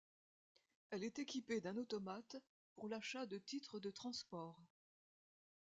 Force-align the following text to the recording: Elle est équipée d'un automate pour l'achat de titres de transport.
Elle 0.89 1.03
est 1.03 1.19
équipée 1.19 1.61
d'un 1.61 1.77
automate 1.77 2.35
pour 2.73 2.87
l'achat 2.89 3.27
de 3.27 3.37
titres 3.37 3.79
de 3.79 3.91
transport. 3.91 4.59